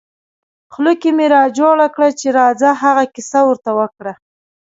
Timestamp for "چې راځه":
2.19-2.69